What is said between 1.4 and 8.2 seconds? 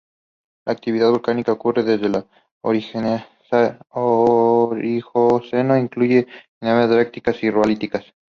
ocurre desde el Oligoceno e incluye ignimbritas dacíticas-riolíticas.